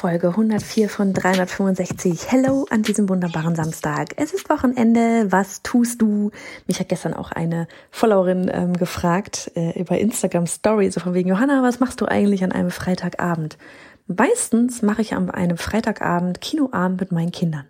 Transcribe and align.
Folge 0.00 0.28
104 0.28 0.88
von 0.88 1.12
365. 1.12 2.32
Hello 2.32 2.64
an 2.70 2.82
diesem 2.82 3.10
wunderbaren 3.10 3.54
Samstag. 3.54 4.14
Es 4.16 4.32
ist 4.32 4.48
Wochenende. 4.48 5.30
Was 5.30 5.62
tust 5.62 6.00
du? 6.00 6.30
Mich 6.66 6.80
hat 6.80 6.88
gestern 6.88 7.12
auch 7.12 7.32
eine 7.32 7.68
Followerin 7.90 8.50
ähm, 8.50 8.72
gefragt 8.72 9.52
äh, 9.56 9.78
über 9.78 9.98
Instagram 9.98 10.46
Story, 10.46 10.90
so 10.90 11.00
von 11.00 11.12
wegen 11.12 11.28
Johanna, 11.28 11.62
was 11.62 11.80
machst 11.80 12.00
du 12.00 12.06
eigentlich 12.06 12.42
an 12.42 12.50
einem 12.50 12.70
Freitagabend? 12.70 13.58
Meistens 14.06 14.80
mache 14.80 15.02
ich 15.02 15.12
an 15.12 15.30
einem 15.30 15.58
Freitagabend 15.58 16.40
Kinoabend 16.40 16.98
mit 16.98 17.12
meinen 17.12 17.30
Kindern. 17.30 17.66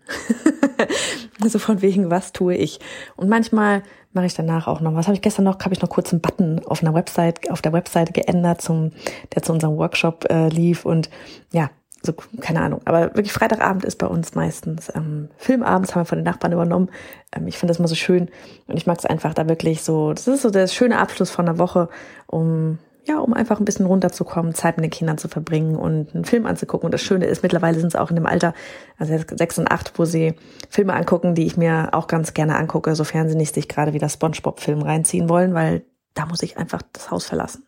also 1.42 1.58
von 1.58 1.82
wegen, 1.82 2.10
was 2.10 2.32
tue 2.32 2.54
ich? 2.54 2.78
Und 3.16 3.28
manchmal 3.28 3.82
mache 4.12 4.26
ich 4.26 4.34
danach 4.34 4.68
auch 4.68 4.80
noch. 4.80 4.94
Was 4.94 5.08
habe 5.08 5.16
ich 5.16 5.22
gestern 5.22 5.46
noch? 5.46 5.58
Habe 5.58 5.74
ich 5.74 5.82
noch 5.82 5.90
kurz 5.90 6.12
einen 6.12 6.20
Button 6.20 6.60
auf 6.64 6.80
einer 6.80 6.94
Website, 6.94 7.50
auf 7.50 7.60
der 7.60 7.72
Webseite 7.72 8.12
geändert, 8.12 8.62
zum, 8.62 8.92
der 9.34 9.42
zu 9.42 9.52
unserem 9.52 9.76
Workshop 9.78 10.26
äh, 10.30 10.48
lief. 10.48 10.84
Und 10.84 11.10
ja, 11.52 11.70
so, 12.02 12.14
keine 12.40 12.60
Ahnung. 12.62 12.80
Aber 12.84 13.14
wirklich 13.14 13.32
Freitagabend 13.32 13.84
ist 13.84 13.96
bei 13.96 14.06
uns 14.06 14.34
meistens 14.34 14.90
ähm, 14.94 15.28
Filmabends, 15.36 15.94
haben 15.94 16.02
wir 16.02 16.06
von 16.06 16.18
den 16.18 16.24
Nachbarn 16.24 16.52
übernommen. 16.52 16.90
Ähm, 17.34 17.46
ich 17.46 17.58
finde 17.58 17.70
das 17.70 17.78
immer 17.78 17.88
so 17.88 17.94
schön 17.94 18.30
und 18.66 18.76
ich 18.76 18.86
mag 18.86 18.98
es 18.98 19.06
einfach 19.06 19.34
da 19.34 19.48
wirklich 19.48 19.82
so, 19.82 20.12
das 20.12 20.26
ist 20.26 20.42
so 20.42 20.50
der 20.50 20.66
schöne 20.66 20.98
Abschluss 20.98 21.30
von 21.30 21.46
der 21.46 21.58
Woche, 21.58 21.88
um 22.26 22.78
ja, 23.06 23.18
um 23.18 23.32
einfach 23.32 23.58
ein 23.58 23.64
bisschen 23.64 23.86
runterzukommen, 23.86 24.54
Zeit 24.54 24.76
mit 24.76 24.84
den 24.84 24.90
Kindern 24.90 25.18
zu 25.18 25.28
verbringen 25.28 25.74
und 25.76 26.14
einen 26.14 26.24
Film 26.24 26.46
anzugucken. 26.46 26.86
Und 26.86 26.92
das 26.92 27.02
Schöne 27.02 27.24
ist, 27.26 27.42
mittlerweile 27.42 27.80
sind 27.80 27.92
sie 27.92 28.00
auch 28.00 28.10
in 28.10 28.16
dem 28.16 28.26
Alter, 28.26 28.54
also 28.98 29.16
sechs 29.36 29.58
und 29.58 29.70
acht, 29.70 29.98
wo 29.98 30.04
sie 30.04 30.34
Filme 30.68 30.94
angucken, 30.94 31.34
die 31.34 31.46
ich 31.46 31.56
mir 31.56 31.88
auch 31.92 32.06
ganz 32.06 32.34
gerne 32.34 32.56
angucke, 32.56 32.94
sofern 32.94 33.28
sie 33.28 33.36
nicht 33.36 33.54
sich 33.54 33.68
gerade 33.68 33.94
wieder 33.94 34.08
Spongebob-Film 34.08 34.82
reinziehen 34.82 35.28
wollen, 35.28 35.54
weil 35.54 35.82
da 36.14 36.26
muss 36.26 36.42
ich 36.42 36.58
einfach 36.58 36.82
das 36.92 37.10
Haus 37.10 37.24
verlassen. 37.24 37.64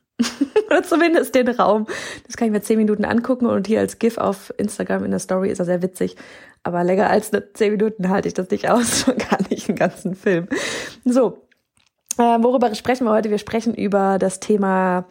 Oder 0.73 0.83
zumindest 0.83 1.35
den 1.35 1.49
Raum. 1.49 1.87
Das 2.27 2.37
kann 2.37 2.49
ich 2.49 2.53
mir 2.53 2.63
zehn 2.63 2.79
Minuten 2.79 3.05
angucken 3.05 3.47
und 3.47 3.67
hier 3.67 3.81
als 3.81 3.99
GIF 3.99 4.17
auf 4.17 4.53
Instagram 4.57 5.05
in 5.05 5.11
der 5.11 5.21
Story 5.21 5.51
ist 5.51 5.59
er 5.59 5.67
sehr 5.67 5.83
witzig. 5.83 6.17
Aber 6.63 6.83
länger 6.83 7.11
als 7.11 7.31
zehn 7.55 7.73
Minuten 7.73 8.09
halte 8.09 8.29
ich 8.29 8.35
das 8.35 8.51
nicht 8.51 8.71
aus, 8.71 9.05
gar 9.31 9.39
nicht 9.51 9.69
einen 9.69 9.77
ganzen 9.77 10.15
Film. 10.15 10.49
So, 11.05 11.39
äh, 12.17 12.23
worüber 12.23 12.75
sprechen 12.75 13.05
wir 13.05 13.13
heute? 13.13 13.31
Wir 13.31 13.39
sprechen 13.39 13.75
über 13.75 14.19
das 14.19 14.41
Thema 14.41 15.05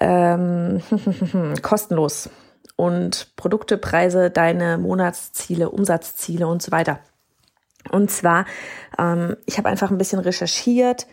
ähm, 0.00 0.80
kostenlos 1.62 2.28
und 2.74 3.36
Produkte, 3.36 3.78
Preise, 3.78 4.30
deine 4.30 4.76
Monatsziele, 4.78 5.70
Umsatzziele 5.70 6.48
und 6.48 6.62
so 6.62 6.72
weiter. 6.72 6.98
Und 7.90 8.10
zwar, 8.10 8.44
ähm, 8.98 9.36
ich 9.46 9.58
habe 9.58 9.68
einfach 9.68 9.90
ein 9.90 9.98
bisschen 9.98 10.18
recherchiert, 10.18 11.06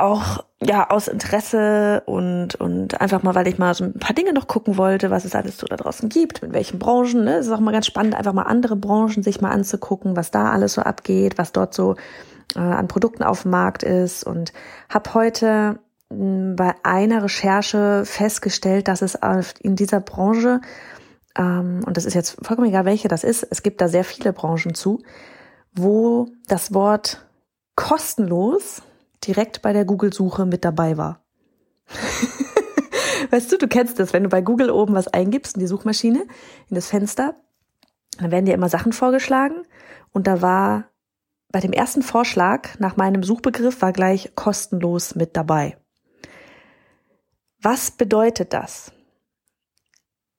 auch 0.00 0.44
ja 0.62 0.90
aus 0.90 1.08
Interesse 1.08 2.02
und 2.06 2.54
und 2.56 3.00
einfach 3.00 3.22
mal, 3.22 3.34
weil 3.34 3.48
ich 3.48 3.58
mal 3.58 3.74
so 3.74 3.84
ein 3.84 3.94
paar 3.94 4.14
Dinge 4.14 4.32
noch 4.32 4.46
gucken 4.46 4.76
wollte, 4.76 5.10
was 5.10 5.24
es 5.24 5.34
alles 5.34 5.58
so 5.58 5.66
da 5.66 5.76
draußen 5.76 6.08
gibt, 6.08 6.42
mit 6.42 6.52
welchen 6.52 6.78
Branchen. 6.78 7.24
Ne? 7.24 7.36
Es 7.36 7.46
ist 7.46 7.52
auch 7.52 7.60
mal 7.60 7.72
ganz 7.72 7.86
spannend, 7.86 8.14
einfach 8.14 8.32
mal 8.32 8.42
andere 8.42 8.76
Branchen 8.76 9.22
sich 9.22 9.40
mal 9.40 9.50
anzugucken, 9.50 10.16
was 10.16 10.30
da 10.30 10.50
alles 10.50 10.74
so 10.74 10.82
abgeht, 10.82 11.38
was 11.38 11.52
dort 11.52 11.74
so 11.74 11.96
äh, 12.56 12.60
an 12.60 12.88
Produkten 12.88 13.22
auf 13.22 13.42
dem 13.42 13.52
Markt 13.52 13.82
ist. 13.82 14.24
Und 14.24 14.52
habe 14.88 15.14
heute 15.14 15.78
mh, 16.10 16.16
hm, 16.16 16.56
bei 16.56 16.74
einer 16.82 17.22
Recherche 17.22 18.02
festgestellt, 18.04 18.88
dass 18.88 19.02
es 19.02 19.18
in 19.60 19.76
dieser 19.76 20.00
Branche 20.00 20.60
ähm, 21.38 21.80
und 21.86 21.96
das 21.96 22.04
ist 22.04 22.14
jetzt 22.14 22.44
vollkommen 22.44 22.68
egal, 22.68 22.84
welche 22.84 23.08
das 23.08 23.24
ist, 23.24 23.46
es 23.50 23.62
gibt 23.62 23.80
da 23.80 23.88
sehr 23.88 24.04
viele 24.04 24.32
Branchen 24.32 24.74
zu, 24.74 25.02
wo 25.72 26.26
das 26.48 26.74
Wort 26.74 27.24
kostenlos 27.76 28.82
direkt 29.26 29.62
bei 29.62 29.72
der 29.72 29.84
Google-Suche 29.84 30.46
mit 30.46 30.64
dabei 30.64 30.96
war. 30.96 31.24
weißt 33.30 33.52
du, 33.52 33.58
du 33.58 33.68
kennst 33.68 33.98
das, 33.98 34.12
wenn 34.12 34.24
du 34.24 34.28
bei 34.28 34.42
Google 34.42 34.70
oben 34.70 34.94
was 34.94 35.08
eingibst 35.08 35.56
in 35.56 35.60
die 35.60 35.66
Suchmaschine, 35.66 36.22
in 36.68 36.74
das 36.74 36.88
Fenster, 36.88 37.34
dann 38.18 38.30
werden 38.30 38.46
dir 38.46 38.54
immer 38.54 38.68
Sachen 38.68 38.92
vorgeschlagen 38.92 39.62
und 40.12 40.26
da 40.26 40.42
war 40.42 40.84
bei 41.52 41.60
dem 41.60 41.72
ersten 41.72 42.02
Vorschlag 42.02 42.78
nach 42.78 42.96
meinem 42.96 43.22
Suchbegriff 43.22 43.82
war 43.82 43.92
gleich 43.92 44.34
kostenlos 44.36 45.14
mit 45.14 45.36
dabei. 45.36 45.76
Was 47.60 47.90
bedeutet 47.90 48.52
das? 48.52 48.92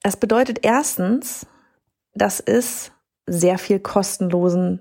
Es 0.02 0.16
bedeutet 0.16 0.60
erstens, 0.62 1.46
dass 2.14 2.40
es 2.40 2.92
sehr 3.26 3.58
viel 3.58 3.78
kostenlosen, 3.78 4.80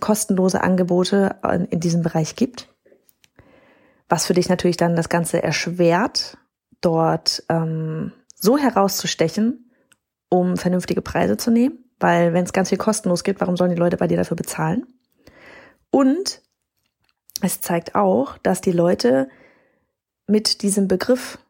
kostenlose 0.00 0.62
Angebote 0.62 1.36
in 1.70 1.80
diesem 1.80 2.02
Bereich 2.02 2.36
gibt 2.36 2.73
was 4.14 4.26
für 4.26 4.34
dich 4.34 4.48
natürlich 4.48 4.76
dann 4.76 4.94
das 4.94 5.08
Ganze 5.08 5.42
erschwert, 5.42 6.38
dort 6.80 7.42
ähm, 7.48 8.12
so 8.36 8.56
herauszustechen, 8.56 9.72
um 10.28 10.56
vernünftige 10.56 11.02
Preise 11.02 11.36
zu 11.36 11.50
nehmen. 11.50 11.84
Weil 11.98 12.32
wenn 12.32 12.44
es 12.44 12.52
ganz 12.52 12.68
viel 12.68 12.78
kostenlos 12.78 13.24
gibt, 13.24 13.40
warum 13.40 13.56
sollen 13.56 13.72
die 13.72 13.80
Leute 13.80 13.96
bei 13.96 14.06
dir 14.06 14.16
dafür 14.16 14.36
bezahlen? 14.36 14.86
Und 15.90 16.42
es 17.42 17.60
zeigt 17.60 17.96
auch, 17.96 18.38
dass 18.38 18.60
die 18.60 18.70
Leute 18.70 19.28
mit 20.28 20.62
diesem 20.62 20.86
Begriff 20.86 21.40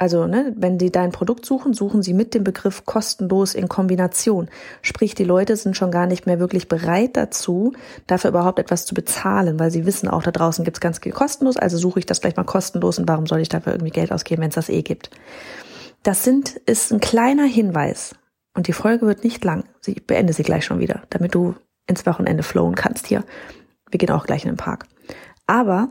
also, 0.00 0.26
ne, 0.26 0.54
wenn 0.56 0.78
die 0.78 0.90
dein 0.90 1.12
Produkt 1.12 1.44
suchen, 1.44 1.74
suchen 1.74 2.02
sie 2.02 2.14
mit 2.14 2.32
dem 2.32 2.42
Begriff 2.42 2.86
kostenlos 2.86 3.54
in 3.54 3.68
Kombination. 3.68 4.48
Sprich, 4.80 5.14
die 5.14 5.24
Leute 5.24 5.56
sind 5.56 5.76
schon 5.76 5.90
gar 5.90 6.06
nicht 6.06 6.24
mehr 6.24 6.40
wirklich 6.40 6.68
bereit 6.68 7.18
dazu, 7.18 7.74
dafür 8.06 8.30
überhaupt 8.30 8.58
etwas 8.58 8.86
zu 8.86 8.94
bezahlen, 8.94 9.60
weil 9.60 9.70
sie 9.70 9.84
wissen 9.84 10.08
auch, 10.08 10.22
da 10.22 10.30
draußen 10.30 10.64
gibt's 10.64 10.80
ganz 10.80 11.00
viel 11.00 11.12
kostenlos, 11.12 11.58
also 11.58 11.76
suche 11.76 11.98
ich 11.98 12.06
das 12.06 12.22
gleich 12.22 12.34
mal 12.34 12.44
kostenlos 12.44 12.98
und 12.98 13.06
warum 13.08 13.26
soll 13.26 13.40
ich 13.40 13.50
dafür 13.50 13.74
irgendwie 13.74 13.92
Geld 13.92 14.10
ausgeben, 14.10 14.40
wenn 14.40 14.48
es 14.48 14.54
das 14.54 14.70
eh 14.70 14.80
gibt. 14.80 15.10
Das 16.02 16.24
sind, 16.24 16.56
ist 16.64 16.94
ein 16.94 17.00
kleiner 17.00 17.44
Hinweis. 17.44 18.14
Und 18.54 18.68
die 18.68 18.72
Folge 18.72 19.04
wird 19.04 19.22
nicht 19.22 19.44
lang. 19.44 19.64
Ich 19.84 20.06
beende 20.06 20.32
sie 20.32 20.44
gleich 20.44 20.64
schon 20.64 20.78
wieder, 20.78 21.02
damit 21.10 21.34
du 21.34 21.56
ins 21.86 22.06
Wochenende 22.06 22.42
flowen 22.42 22.74
kannst 22.74 23.06
hier. 23.06 23.22
Wir 23.90 23.98
gehen 23.98 24.12
auch 24.12 24.24
gleich 24.24 24.44
in 24.46 24.52
den 24.52 24.56
Park. 24.56 24.86
Aber 25.46 25.90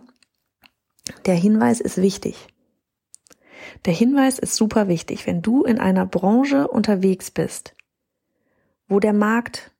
der 1.27 1.35
Hinweis 1.35 1.79
ist 1.79 2.01
wichtig. 2.01 2.47
Der 3.85 3.93
Hinweis 3.93 4.39
ist 4.39 4.55
super 4.55 4.87
wichtig. 4.87 5.27
Wenn 5.27 5.41
du 5.41 5.63
in 5.63 5.79
einer 5.79 6.05
Branche 6.05 6.67
unterwegs 6.67 7.31
bist, 7.31 7.75
wo 8.87 8.99
der 8.99 9.13
Markt 9.13 9.71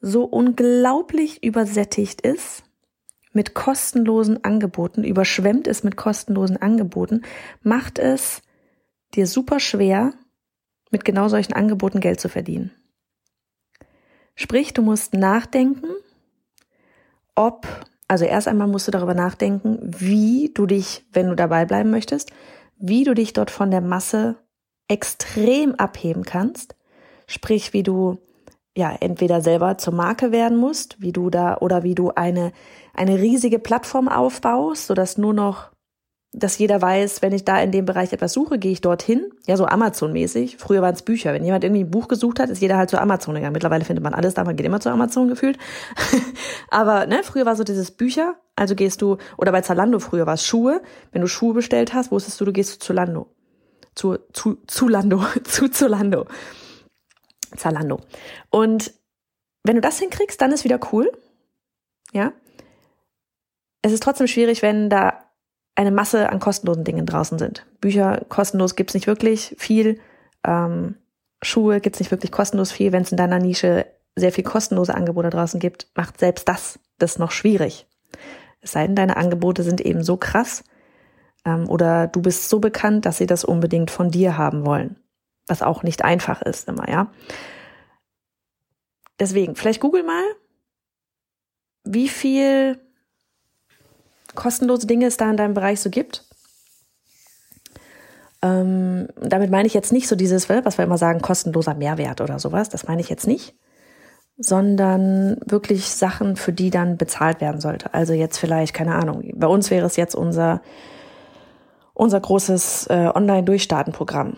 so 0.00 0.24
unglaublich 0.24 1.42
übersättigt 1.42 2.20
ist 2.20 2.64
mit 3.32 3.54
kostenlosen 3.54 4.44
Angeboten, 4.44 5.04
überschwemmt 5.04 5.66
ist 5.66 5.84
mit 5.84 5.96
kostenlosen 5.96 6.56
Angeboten, 6.56 7.22
macht 7.62 7.98
es 7.98 8.42
dir 9.14 9.26
super 9.26 9.60
schwer, 9.60 10.14
mit 10.90 11.04
genau 11.04 11.28
solchen 11.28 11.52
Angeboten 11.52 12.00
Geld 12.00 12.20
zu 12.20 12.28
verdienen. 12.28 12.72
Sprich, 14.34 14.72
du 14.72 14.82
musst 14.82 15.14
nachdenken, 15.14 15.88
ob, 17.34 17.66
also 18.08 18.24
erst 18.24 18.48
einmal 18.48 18.68
musst 18.68 18.86
du 18.86 18.92
darüber 18.92 19.14
nachdenken, 19.14 19.78
wie 19.98 20.50
du 20.54 20.66
dich, 20.66 21.04
wenn 21.12 21.28
du 21.28 21.36
dabei 21.36 21.64
bleiben 21.64 21.90
möchtest, 21.90 22.30
wie 22.78 23.04
du 23.04 23.14
dich 23.14 23.32
dort 23.32 23.50
von 23.50 23.70
der 23.70 23.80
Masse 23.80 24.36
extrem 24.88 25.74
abheben 25.74 26.24
kannst. 26.24 26.76
Sprich, 27.26 27.72
wie 27.72 27.82
du 27.82 28.18
ja 28.76 28.94
entweder 29.00 29.40
selber 29.40 29.78
zur 29.78 29.94
Marke 29.94 30.32
werden 30.32 30.58
musst, 30.58 31.00
wie 31.00 31.12
du 31.12 31.30
da 31.30 31.56
oder 31.58 31.82
wie 31.82 31.94
du 31.94 32.10
eine 32.10 32.52
eine 32.94 33.18
riesige 33.18 33.58
Plattform 33.58 34.08
aufbaust, 34.08 34.86
sodass 34.86 35.18
nur 35.18 35.34
noch 35.34 35.70
dass 36.38 36.58
jeder 36.58 36.82
weiß, 36.82 37.22
wenn 37.22 37.32
ich 37.32 37.46
da 37.46 37.58
in 37.62 37.72
dem 37.72 37.86
Bereich 37.86 38.12
etwas 38.12 38.34
suche, 38.34 38.58
gehe 38.58 38.70
ich 38.70 38.82
dorthin. 38.82 39.30
Ja, 39.46 39.56
so 39.56 39.64
Amazon-mäßig. 39.64 40.58
Früher 40.58 40.82
waren 40.82 40.92
es 40.94 41.00
Bücher. 41.00 41.32
Wenn 41.32 41.42
jemand 41.42 41.64
irgendwie 41.64 41.84
ein 41.84 41.90
Buch 41.90 42.08
gesucht 42.08 42.38
hat, 42.38 42.50
ist 42.50 42.60
jeder 42.60 42.76
halt 42.76 42.90
zu 42.90 43.00
Amazon 43.00 43.34
gegangen. 43.34 43.54
Mittlerweile 43.54 43.86
findet 43.86 44.04
man 44.04 44.12
alles 44.12 44.34
da, 44.34 44.44
man 44.44 44.54
geht 44.54 44.66
immer 44.66 44.78
zu 44.78 44.90
Amazon 44.90 45.28
gefühlt. 45.28 45.56
Aber 46.70 47.06
ne, 47.06 47.22
früher 47.22 47.46
war 47.46 47.56
so 47.56 47.64
dieses 47.64 47.90
Bücher. 47.90 48.34
Also 48.54 48.74
gehst 48.74 49.00
du, 49.00 49.16
oder 49.38 49.50
bei 49.50 49.62
Zalando 49.62 49.98
früher 49.98 50.26
war 50.26 50.34
es 50.34 50.44
Schuhe. 50.44 50.82
Wenn 51.10 51.22
du 51.22 51.26
Schuhe 51.26 51.54
bestellt 51.54 51.94
hast, 51.94 52.12
wusstest 52.12 52.38
du, 52.38 52.44
du 52.44 52.52
gehst 52.52 52.82
zu 52.82 52.88
Zalando. 52.88 53.28
zu, 53.94 54.18
zu, 54.34 54.58
zu 54.66 54.88
Lando, 54.88 55.24
zu 55.44 55.70
Zolando. 55.70 56.26
Zalando. 57.56 58.00
Und 58.50 58.92
wenn 59.64 59.76
du 59.76 59.80
das 59.80 59.98
hinkriegst, 60.00 60.38
dann 60.38 60.52
ist 60.52 60.64
wieder 60.64 60.80
cool. 60.92 61.10
Ja. 62.12 62.34
Es 63.80 63.92
ist 63.92 64.02
trotzdem 64.02 64.26
schwierig, 64.26 64.60
wenn 64.60 64.90
da 64.90 65.25
eine 65.76 65.90
Masse 65.90 66.30
an 66.30 66.40
kostenlosen 66.40 66.84
Dingen 66.84 67.06
draußen 67.06 67.38
sind. 67.38 67.66
Bücher 67.80 68.24
kostenlos 68.28 68.74
gibt's 68.74 68.94
nicht 68.94 69.06
wirklich 69.06 69.54
viel. 69.58 70.00
Ähm, 70.44 70.96
Schuhe 71.42 71.80
gibt's 71.80 72.00
nicht 72.00 72.10
wirklich 72.10 72.32
kostenlos 72.32 72.72
viel. 72.72 72.92
Wenn 72.92 73.02
es 73.02 73.12
in 73.12 73.18
deiner 73.18 73.38
Nische 73.38 73.86
sehr 74.16 74.32
viel 74.32 74.44
kostenlose 74.44 74.94
Angebote 74.94 75.30
draußen 75.30 75.60
gibt, 75.60 75.88
macht 75.94 76.18
selbst 76.18 76.48
das 76.48 76.78
das 76.98 77.18
noch 77.18 77.30
schwierig. 77.30 77.86
Es 78.60 78.72
sei 78.72 78.86
denn, 78.86 78.96
deine 78.96 79.16
Angebote 79.16 79.62
sind 79.62 79.80
eben 79.80 80.02
so 80.02 80.16
krass 80.16 80.64
ähm, 81.44 81.68
oder 81.68 82.06
du 82.06 82.22
bist 82.22 82.48
so 82.48 82.58
bekannt, 82.58 83.06
dass 83.06 83.18
sie 83.18 83.26
das 83.26 83.44
unbedingt 83.44 83.90
von 83.90 84.10
dir 84.10 84.38
haben 84.38 84.66
wollen. 84.66 84.96
Was 85.46 85.62
auch 85.62 85.82
nicht 85.82 86.04
einfach 86.04 86.42
ist 86.42 86.68
immer, 86.68 86.88
ja. 86.88 87.12
Deswegen, 89.20 89.56
vielleicht 89.56 89.80
google 89.80 90.02
mal, 90.02 90.24
wie 91.84 92.08
viel 92.08 92.78
kostenlose 94.36 94.86
Dinge 94.86 95.06
es 95.06 95.16
da 95.16 95.28
in 95.28 95.36
deinem 95.36 95.54
Bereich 95.54 95.80
so 95.80 95.90
gibt. 95.90 96.24
Ähm, 98.42 99.08
damit 99.20 99.50
meine 99.50 99.66
ich 99.66 99.74
jetzt 99.74 99.92
nicht 99.92 100.08
so 100.08 100.14
dieses, 100.14 100.48
was 100.48 100.78
wir 100.78 100.84
immer 100.84 100.98
sagen, 100.98 101.20
kostenloser 101.20 101.74
Mehrwert 101.74 102.20
oder 102.20 102.38
sowas. 102.38 102.68
Das 102.68 102.86
meine 102.86 103.00
ich 103.00 103.08
jetzt 103.08 103.26
nicht. 103.26 103.54
Sondern 104.38 105.38
wirklich 105.46 105.86
Sachen, 105.86 106.36
für 106.36 106.52
die 106.52 106.70
dann 106.70 106.98
bezahlt 106.98 107.40
werden 107.40 107.60
sollte. 107.60 107.94
Also 107.94 108.12
jetzt 108.12 108.38
vielleicht, 108.38 108.74
keine 108.74 108.94
Ahnung, 108.94 109.28
bei 109.34 109.46
uns 109.46 109.70
wäre 109.70 109.86
es 109.86 109.96
jetzt 109.96 110.14
unser, 110.14 110.60
unser 111.94 112.20
großes 112.20 112.88
äh, 112.88 113.10
Online-Durchstarten-Programm. 113.14 114.36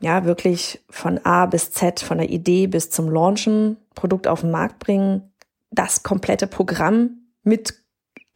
Ja, 0.00 0.24
wirklich 0.24 0.84
von 0.90 1.18
A 1.24 1.46
bis 1.46 1.70
Z, 1.70 2.00
von 2.00 2.18
der 2.18 2.28
Idee 2.28 2.66
bis 2.66 2.90
zum 2.90 3.08
Launchen, 3.08 3.78
Produkt 3.94 4.26
auf 4.26 4.40
den 4.40 4.50
Markt 4.50 4.80
bringen, 4.80 5.32
das 5.70 6.02
komplette 6.02 6.48
Programm 6.48 7.28
mit 7.42 7.85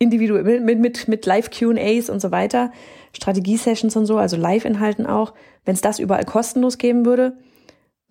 individuell, 0.00 0.60
mit, 0.60 0.80
mit, 0.80 1.08
mit 1.08 1.26
Live-QAs 1.26 2.10
und 2.10 2.20
so 2.20 2.32
weiter, 2.32 2.72
Strategie-Sessions 3.12 3.94
und 3.96 4.06
so, 4.06 4.16
also 4.16 4.36
Live-Inhalten 4.36 5.06
auch, 5.06 5.34
wenn 5.64 5.74
es 5.74 5.82
das 5.82 5.98
überall 5.98 6.24
kostenlos 6.24 6.78
geben 6.78 7.04
würde, 7.04 7.36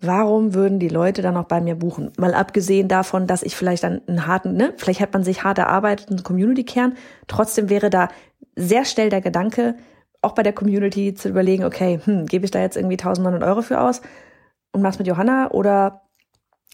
warum 0.00 0.54
würden 0.54 0.78
die 0.78 0.88
Leute 0.88 1.20
dann 1.20 1.36
auch 1.36 1.44
bei 1.44 1.60
mir 1.60 1.74
buchen? 1.74 2.12
Mal 2.16 2.32
abgesehen 2.32 2.86
davon, 2.88 3.26
dass 3.26 3.42
ich 3.42 3.56
vielleicht 3.56 3.82
dann 3.82 4.02
einen 4.06 4.26
harten, 4.26 4.54
ne, 4.54 4.72
vielleicht 4.76 5.00
hat 5.00 5.12
man 5.12 5.24
sich 5.24 5.42
hart 5.42 5.58
erarbeitet, 5.58 6.10
einen 6.10 6.22
Community-Kern, 6.22 6.96
trotzdem 7.26 7.68
wäre 7.68 7.90
da 7.90 8.08
sehr 8.54 8.84
schnell 8.84 9.10
der 9.10 9.20
Gedanke, 9.20 9.74
auch 10.22 10.32
bei 10.32 10.44
der 10.44 10.52
Community 10.52 11.14
zu 11.14 11.28
überlegen, 11.28 11.64
okay, 11.64 11.98
hm, 12.04 12.26
gebe 12.26 12.44
ich 12.44 12.52
da 12.52 12.60
jetzt 12.60 12.76
irgendwie 12.76 12.98
1900 12.98 13.42
Euro 13.42 13.62
für 13.62 13.80
aus 13.80 14.00
und 14.72 14.80
mach's 14.80 14.98
mit 14.98 15.08
Johanna 15.08 15.50
oder 15.50 16.02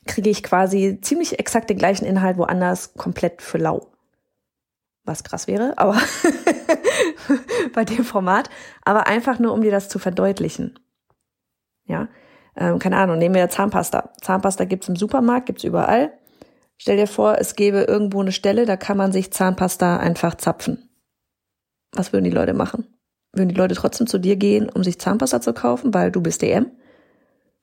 kriege 0.05 0.29
ich 0.29 0.43
quasi 0.43 0.99
ziemlich 1.01 1.39
exakt 1.39 1.71
den 1.71 1.79
gleichen 1.79 2.05
Inhalt 2.05 2.37
woanders 2.37 2.93
komplett 2.95 3.41
für 3.41 3.59
lau? 3.59 3.96
Was 5.07 5.25
krass 5.25 5.47
wäre, 5.47 5.75
aber 5.77 5.99
bei 7.73 7.85
dem 7.85 8.05
Format, 8.05 8.51
aber 8.85 9.07
einfach 9.07 9.39
nur, 9.39 9.53
um 9.53 9.63
dir 9.63 9.71
das 9.71 9.89
zu 9.89 9.99
verdeutlichen. 9.99 10.79
Ja, 11.85 12.09
ähm, 12.57 12.79
keine 12.79 12.97
Ahnung, 12.97 13.19
nehmen 13.19 13.35
wir 13.35 13.49
Zahnpasta. 13.49 14.13
Zahnpasta 14.21 14.65
gibt's 14.65 14.89
im 14.89 14.97
Supermarkt, 14.97 15.47
gibt's 15.47 15.65
überall. 15.65 16.13
Stell 16.79 16.97
dir 16.97 17.07
vor, 17.07 17.39
es 17.39 17.55
gäbe 17.55 17.83
irgendwo 17.83 18.21
eine 18.21 18.33
Stelle, 18.33 18.67
da 18.67 18.77
kann 18.77 18.97
man 18.97 19.13
sich 19.13 19.33
Zahnpasta 19.33 19.99
einfach 19.99 20.35
zapfen. 20.35 20.91
Was 21.93 22.13
würden 22.13 22.25
die 22.25 22.31
Leute 22.31 22.53
machen? 22.53 22.87
Würden 23.33 23.49
die 23.49 23.55
Leute 23.55 23.75
trotzdem 23.75 24.07
zu 24.07 24.19
dir 24.19 24.37
gehen, 24.37 24.69
um 24.69 24.85
sich 24.85 24.99
Zahnpasta 24.99 25.41
zu 25.41 25.53
kaufen, 25.53 25.95
weil 25.95 26.11
du 26.11 26.21
bist 26.21 26.43
DM 26.43 26.71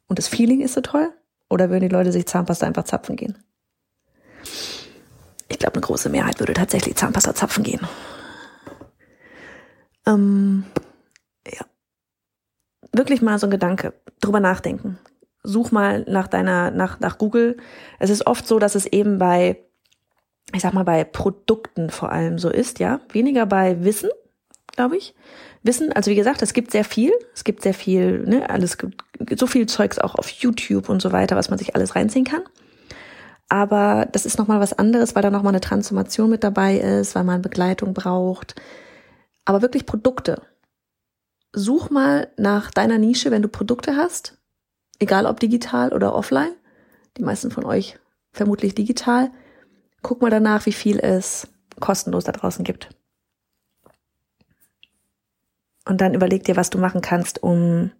und 0.07 0.19
das 0.19 0.27
Feeling 0.27 0.61
ist 0.61 0.73
so 0.73 0.81
toll? 0.81 1.11
Oder 1.49 1.69
würden 1.69 1.87
die 1.87 1.93
Leute 1.93 2.11
sich 2.11 2.25
Zahnpasta 2.25 2.65
einfach 2.65 2.85
zapfen 2.85 3.15
gehen? 3.15 3.37
Ich 5.53 5.59
glaube, 5.59 5.75
eine 5.75 5.81
große 5.81 6.09
Mehrheit 6.09 6.39
würde 6.39 6.53
tatsächlich 6.53 6.95
Zahnpasta 6.95 7.35
zapfen 7.35 7.63
gehen. 7.63 7.81
Ähm, 10.07 10.63
ja. 11.47 11.63
Wirklich 12.91 13.21
mal 13.21 13.37
so 13.37 13.45
ein 13.45 13.51
Gedanke, 13.51 13.93
drüber 14.19 14.39
nachdenken. 14.39 14.97
Such 15.43 15.71
mal 15.71 16.05
nach 16.07 16.27
deiner, 16.27 16.71
nach, 16.71 16.99
nach 16.99 17.19
Google. 17.19 17.57
Es 17.99 18.09
ist 18.09 18.25
oft 18.25 18.47
so, 18.47 18.57
dass 18.57 18.73
es 18.73 18.87
eben 18.87 19.19
bei, 19.19 19.59
ich 20.53 20.61
sag 20.61 20.73
mal, 20.73 20.85
bei 20.85 21.03
Produkten 21.03 21.91
vor 21.91 22.11
allem 22.11 22.39
so 22.39 22.49
ist, 22.49 22.79
ja. 22.79 23.01
Weniger 23.11 23.45
bei 23.45 23.83
Wissen, 23.83 24.09
glaube 24.75 24.97
ich. 24.97 25.13
Wissen, 25.61 25.93
also 25.93 26.09
wie 26.09 26.15
gesagt, 26.15 26.41
es 26.41 26.53
gibt 26.53 26.71
sehr 26.71 26.83
viel. 26.83 27.11
Es 27.35 27.43
gibt 27.43 27.61
sehr 27.61 27.75
viel, 27.75 28.23
ne, 28.23 28.49
alles, 28.49 28.75
so 29.35 29.45
viel 29.45 29.67
Zeugs 29.67 29.99
auch 29.99 30.15
auf 30.15 30.29
YouTube 30.29 30.89
und 30.89 30.99
so 30.99 31.11
weiter, 31.11 31.35
was 31.35 31.51
man 31.51 31.59
sich 31.59 31.75
alles 31.75 31.95
reinziehen 31.95 32.25
kann. 32.25 32.41
Aber 33.53 34.07
das 34.11 34.25
ist 34.25 34.39
nochmal 34.39 34.59
was 34.59 34.73
anderes, 34.73 35.13
weil 35.13 35.21
da 35.21 35.29
nochmal 35.29 35.51
eine 35.51 35.61
Transformation 35.61 36.31
mit 36.31 36.43
dabei 36.43 36.77
ist, 36.79 37.13
weil 37.13 37.23
man 37.23 37.43
Begleitung 37.43 37.93
braucht. 37.93 38.55
Aber 39.45 39.61
wirklich 39.61 39.85
Produkte. 39.85 40.41
Such 41.51 41.91
mal 41.91 42.31
nach 42.35 42.71
deiner 42.71 42.97
Nische, 42.97 43.29
wenn 43.29 43.43
du 43.43 43.47
Produkte 43.47 43.95
hast. 43.95 44.39
Egal 44.97 45.27
ob 45.27 45.39
digital 45.39 45.93
oder 45.93 46.15
offline. 46.15 46.53
Die 47.15 47.21
meisten 47.21 47.51
von 47.51 47.63
euch 47.63 47.99
vermutlich 48.31 48.73
digital. 48.73 49.29
Guck 50.01 50.23
mal 50.23 50.31
danach, 50.31 50.65
wie 50.65 50.73
viel 50.73 50.97
es 50.97 51.47
kostenlos 51.79 52.23
da 52.23 52.31
draußen 52.31 52.65
gibt. 52.65 52.89
Und 55.85 56.01
dann 56.01 56.15
überleg 56.15 56.43
dir, 56.43 56.55
was 56.55 56.71
du 56.71 56.79
machen 56.79 57.01
kannst, 57.01 57.43
um 57.43 57.91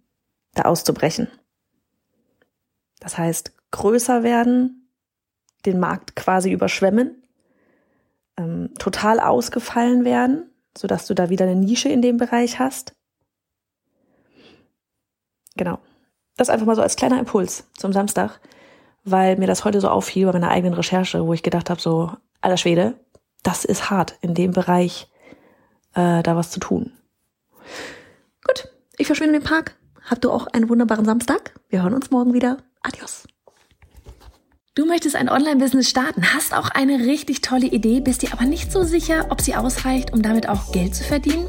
da 0.54 0.62
auszubrechen. 0.62 1.28
Das 2.98 3.18
heißt, 3.18 3.52
größer 3.70 4.24
werden, 4.24 4.80
den 5.66 5.80
Markt 5.80 6.16
quasi 6.16 6.50
überschwemmen, 6.50 7.22
ähm, 8.36 8.70
total 8.78 9.20
ausgefallen 9.20 10.04
werden, 10.04 10.50
so 10.76 10.86
dass 10.86 11.06
du 11.06 11.14
da 11.14 11.30
wieder 11.30 11.44
eine 11.44 11.56
Nische 11.56 11.88
in 11.88 12.02
dem 12.02 12.16
Bereich 12.16 12.58
hast. 12.58 12.94
Genau. 15.56 15.78
Das 16.36 16.50
einfach 16.50 16.66
mal 16.66 16.76
so 16.76 16.82
als 16.82 16.96
kleiner 16.96 17.18
Impuls 17.18 17.68
zum 17.76 17.92
Samstag, 17.92 18.40
weil 19.04 19.36
mir 19.36 19.46
das 19.46 19.64
heute 19.64 19.80
so 19.80 19.88
auffiel 19.88 20.26
bei 20.26 20.32
meiner 20.32 20.50
eigenen 20.50 20.74
Recherche, 20.74 21.24
wo 21.26 21.32
ich 21.32 21.44
gedacht 21.44 21.70
habe, 21.70 21.80
so, 21.80 22.10
alter 22.40 22.56
Schwede, 22.56 22.94
das 23.44 23.64
ist 23.64 23.90
hart, 23.90 24.18
in 24.20 24.34
dem 24.34 24.50
Bereich 24.50 25.08
äh, 25.94 26.22
da 26.22 26.36
was 26.36 26.50
zu 26.50 26.58
tun. 26.58 26.92
Gut, 28.44 28.68
ich 28.98 29.06
verschwinde 29.06 29.36
in 29.36 29.40
den 29.40 29.48
Park. 29.48 29.76
Habt 30.04 30.24
du 30.24 30.30
auch 30.30 30.46
einen 30.48 30.68
wunderbaren 30.68 31.04
Samstag. 31.04 31.54
Wir 31.68 31.82
hören 31.82 31.94
uns 31.94 32.10
morgen 32.10 32.34
wieder. 32.34 32.58
Adios. 32.82 33.26
Du 34.76 34.86
möchtest 34.86 35.14
ein 35.14 35.28
Online-Business 35.28 35.88
starten, 35.88 36.34
hast 36.34 36.52
auch 36.52 36.68
eine 36.68 37.06
richtig 37.06 37.42
tolle 37.42 37.66
Idee, 37.66 38.00
bist 38.00 38.22
dir 38.22 38.32
aber 38.32 38.44
nicht 38.44 38.72
so 38.72 38.82
sicher, 38.82 39.26
ob 39.30 39.40
sie 39.40 39.54
ausreicht, 39.54 40.12
um 40.12 40.20
damit 40.20 40.48
auch 40.48 40.72
Geld 40.72 40.96
zu 40.96 41.04
verdienen? 41.04 41.46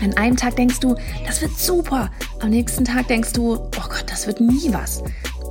An 0.00 0.16
einem 0.16 0.36
Tag 0.36 0.54
denkst 0.54 0.78
du, 0.78 0.94
das 1.26 1.42
wird 1.42 1.58
super. 1.58 2.08
Am 2.38 2.50
nächsten 2.50 2.84
Tag 2.84 3.08
denkst 3.08 3.32
du, 3.32 3.54
oh 3.54 3.68
Gott, 3.88 4.04
das 4.06 4.28
wird 4.28 4.40
nie 4.40 4.72
was. 4.72 5.02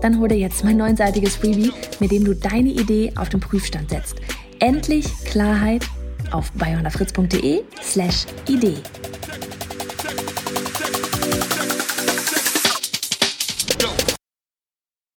Dann 0.01 0.19
hol 0.19 0.29
dir 0.29 0.37
jetzt 0.37 0.63
mein 0.63 0.77
neunseitiges 0.77 1.35
Freebie, 1.35 1.73
mit 1.99 2.13
dem 2.13 2.23
du 2.23 2.33
deine 2.33 2.69
Idee 2.69 3.11
auf 3.17 3.27
den 3.27 3.41
Prüfstand 3.41 3.89
setzt. 3.89 4.15
Endlich 4.59 5.05
Klarheit 5.25 5.85
auf 6.31 6.49
bayonafritz.de 6.53 7.63
slash 7.81 8.25
Idee. 8.47 8.77